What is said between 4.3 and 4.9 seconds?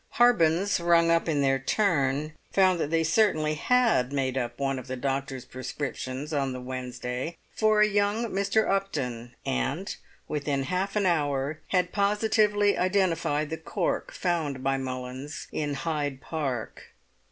up one of